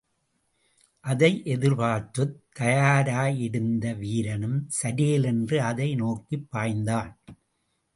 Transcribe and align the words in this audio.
அதை 0.99 1.41
எதிர்பார்த்துத் 1.45 2.43
தயாராயிருந்த 2.59 3.97
வீரனும் 3.97 4.69
சரேலென்று 4.83 5.57
அதை 5.57 5.95
நோக்கிப் 5.95 6.47
பாய்ந்தான். 6.51 7.17